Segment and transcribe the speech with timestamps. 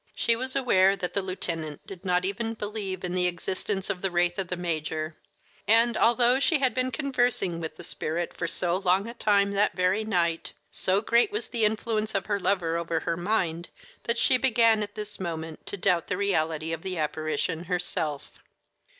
[0.15, 4.09] She was aware that the lieutenant did not even believe in the existence of the
[4.09, 5.15] wraith of the major,
[5.67, 9.73] and although she had been conversing with the spirit for so long a time that
[9.75, 13.69] very night, so great was the influence of her lover over her mind
[14.05, 18.31] that she began at this moment to doubt the reality of the apparition herself.